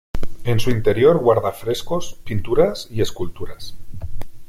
[0.45, 3.75] En su interior guarda frescos, pinturas y esculturas.